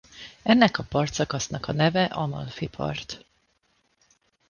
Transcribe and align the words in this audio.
Ennek 0.43 0.77
a 0.77 0.83
partszakasznak 0.83 1.67
a 1.67 1.71
neve 1.73 2.03
Amalfi-part. 2.03 3.25